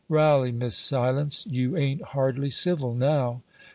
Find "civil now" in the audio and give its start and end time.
2.49-3.43